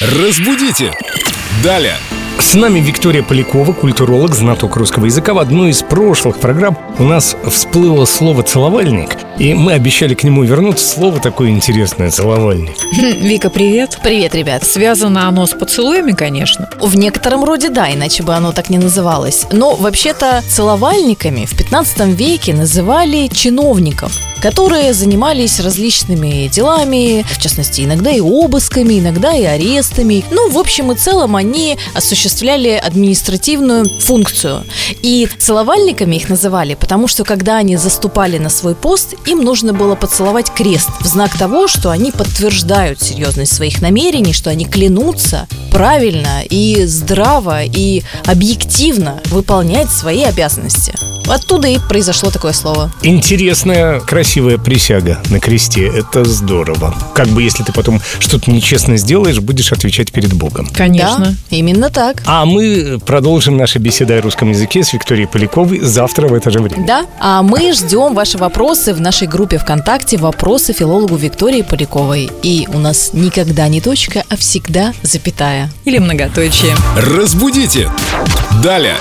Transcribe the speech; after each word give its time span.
Разбудите! 0.00 0.94
Далее! 1.62 1.92
С 2.38 2.54
нами 2.54 2.80
Виктория 2.80 3.22
Полякова, 3.22 3.74
культуролог, 3.74 4.34
знаток 4.34 4.76
русского 4.76 5.04
языка. 5.04 5.34
В 5.34 5.38
одной 5.38 5.70
из 5.70 5.82
прошлых 5.82 6.40
программ 6.40 6.78
у 6.98 7.04
нас 7.04 7.36
всплыло 7.46 8.06
слово 8.06 8.42
«целовальник», 8.42 9.10
и 9.38 9.52
мы 9.52 9.74
обещали 9.74 10.14
к 10.14 10.24
нему 10.24 10.42
вернуться. 10.42 10.86
Слово 10.86 11.20
такое 11.20 11.50
интересное 11.50 12.10
«целовальник». 12.10 12.76
Вика, 12.92 13.50
привет. 13.50 13.98
Привет, 14.02 14.34
ребят. 14.34 14.64
Связано 14.64 15.28
оно 15.28 15.44
с 15.44 15.50
поцелуями, 15.50 16.12
конечно. 16.12 16.70
В 16.80 16.96
некотором 16.96 17.44
роде 17.44 17.68
да, 17.68 17.92
иначе 17.92 18.22
бы 18.22 18.34
оно 18.34 18.52
так 18.52 18.70
не 18.70 18.78
называлось. 18.78 19.46
Но 19.52 19.76
вообще-то 19.76 20.42
целовальниками 20.48 21.44
в 21.44 21.54
15 21.54 22.06
веке 22.18 22.54
называли 22.54 23.28
чиновников, 23.28 24.12
которые 24.40 24.92
занимались 24.92 25.60
различными 25.60 26.48
делами, 26.48 27.24
в 27.30 27.40
частности, 27.40 27.82
иногда 27.82 28.10
и 28.10 28.20
обысками, 28.20 28.98
иногда 28.98 29.34
и 29.34 29.44
арестами. 29.44 30.24
Ну, 30.30 30.50
в 30.50 30.58
общем 30.58 30.92
и 30.92 30.96
целом, 30.96 31.36
они 31.36 31.76
осуществляли 31.94 32.70
административную 32.70 33.88
функцию. 34.00 34.64
И 35.02 35.28
целовальниками 35.38 36.16
их 36.16 36.28
называли, 36.28 36.74
потому 36.74 37.06
что 37.06 37.24
когда 37.24 37.56
они 37.56 37.76
заступали 37.76 38.38
на 38.38 38.50
свой 38.50 38.74
пост, 38.74 39.14
им 39.26 39.44
нужно 39.44 39.72
было 39.72 39.94
поцеловать 39.94 40.50
крест 40.50 40.90
в 41.00 41.06
знак 41.06 41.36
того, 41.36 41.68
что 41.68 41.90
они 41.90 42.10
подтверждают 42.10 43.02
серьезность 43.02 43.54
своих 43.54 43.82
намерений, 43.82 44.32
что 44.32 44.50
они 44.50 44.64
клянутся 44.64 45.46
правильно 45.70 46.42
и 46.48 46.84
здраво 46.86 47.62
и 47.62 48.02
объективно 48.26 49.20
выполнять 49.26 49.90
свои 49.90 50.24
обязанности. 50.24 50.94
Оттуда 51.28 51.68
и 51.68 51.78
произошло 51.78 52.30
такое 52.30 52.52
слово. 52.52 52.90
Интересная, 53.02 54.00
красивая 54.00 54.29
присяга 54.64 55.18
на 55.30 55.40
кресте. 55.40 55.86
Это 55.86 56.24
здорово. 56.24 56.94
Как 57.14 57.28
бы 57.28 57.42
если 57.42 57.62
ты 57.62 57.72
потом 57.72 58.00
что-то 58.18 58.50
нечестно 58.50 58.96
сделаешь, 58.96 59.40
будешь 59.40 59.72
отвечать 59.72 60.12
перед 60.12 60.32
Богом. 60.32 60.68
Конечно. 60.72 61.36
Да, 61.50 61.56
именно 61.56 61.90
так. 61.90 62.22
А 62.26 62.44
мы 62.44 63.00
продолжим 63.04 63.56
наши 63.56 63.78
беседы 63.78 64.14
о 64.14 64.22
русском 64.22 64.50
языке 64.50 64.82
с 64.84 64.92
Викторией 64.92 65.28
Поляковой 65.28 65.80
завтра 65.80 66.28
в 66.28 66.34
это 66.34 66.50
же 66.50 66.60
время. 66.60 66.86
Да, 66.86 67.06
а 67.18 67.42
мы 67.42 67.72
ждем 67.72 68.14
ваши 68.14 68.38
вопросы 68.38 68.94
в 68.94 69.00
нашей 69.00 69.26
группе 69.26 69.58
ВКонтакте 69.58 70.16
«Вопросы 70.16 70.72
филологу 70.72 71.16
Виктории 71.16 71.62
Поляковой». 71.62 72.30
И 72.42 72.68
у 72.72 72.78
нас 72.78 73.10
никогда 73.12 73.68
не 73.68 73.80
точка, 73.80 74.24
а 74.28 74.36
всегда 74.36 74.92
запятая. 75.02 75.70
Или 75.84 75.98
многоточие. 75.98 76.74
Разбудите! 76.96 77.88
Далее! 78.62 78.96